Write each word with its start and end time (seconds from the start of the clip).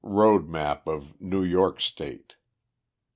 Road 0.03 0.49
Map 0.49 0.87
of 0.87 1.13
New 1.21 1.43
York 1.43 1.79
State. 1.79 2.33